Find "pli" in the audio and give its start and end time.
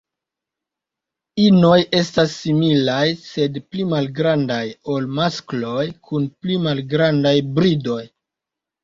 3.73-3.85, 6.41-6.57